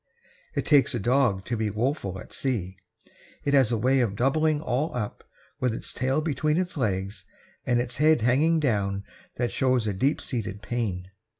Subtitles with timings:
[0.55, 2.75] It takes a dog to be woeful at sea.
[3.43, 5.23] It has a way of doubling all up,
[5.59, 7.23] with its tail between its legs
[7.67, 9.03] and its head hanging down
[9.35, 11.11] that shows a deep seated pain.